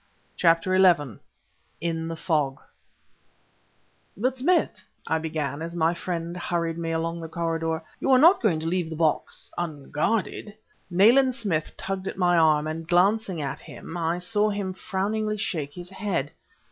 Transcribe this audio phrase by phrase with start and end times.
[0.35, 1.19] CHAPTER XI
[1.79, 2.59] IN THE FOG
[4.17, 8.41] "But, Smith," I began, as my friend hurried me along the corridor, "you are not
[8.41, 10.57] going to leave the box unguarded?"
[10.89, 15.73] Nayland Smith tugged at my arm, and, glancing at him, I saw him frowningly shake
[15.75, 16.31] his head.